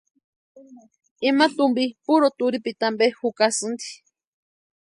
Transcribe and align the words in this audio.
Ima 1.27 1.45
tumpi 1.55 1.85
puru 2.05 2.27
turhipiti 2.37 2.83
ampe 2.87 3.05
jukasïnti. 3.19 3.87